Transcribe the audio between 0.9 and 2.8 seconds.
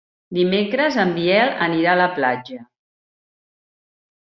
en Biel anirà a la platja.